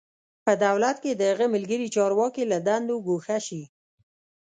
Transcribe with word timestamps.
په 0.45 0.51
دولت 0.65 0.97
کې 1.03 1.11
د 1.15 1.21
هغه 1.31 1.45
ملګري 1.53 1.87
چارواکي 1.95 2.43
له 2.51 2.57
دندو 2.67 2.95
ګوښه 3.07 3.37
شي. 3.47 3.63